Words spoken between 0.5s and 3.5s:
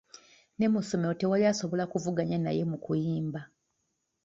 Ne mu ssomero tewali asobola kuvuganya naye mu kuyimba.